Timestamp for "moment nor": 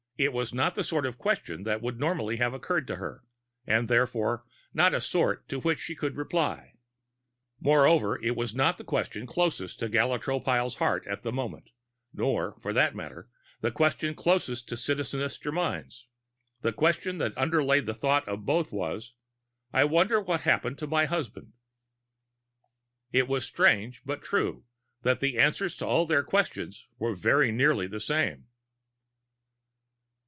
11.31-12.53